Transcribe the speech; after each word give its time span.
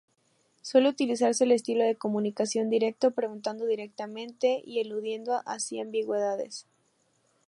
Suele 0.63 0.89
utilizarse 0.89 1.43
el 1.43 1.51
estilo 1.51 1.83
de 1.83 1.95
comunicación 1.95 2.71
directo; 2.71 3.11
preguntando 3.11 3.67
directamente 3.67 4.59
y 4.65 4.79
eludiendo 4.79 5.39
así 5.45 5.79
ambigüedades. 5.79 6.65